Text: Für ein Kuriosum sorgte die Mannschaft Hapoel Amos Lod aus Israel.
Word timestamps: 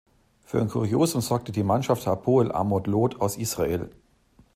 Für 0.43 0.59
ein 0.59 0.67
Kuriosum 0.69 1.21
sorgte 1.21 1.51
die 1.51 1.61
Mannschaft 1.61 2.07
Hapoel 2.07 2.51
Amos 2.51 2.87
Lod 2.87 3.21
aus 3.21 3.37
Israel. 3.37 3.91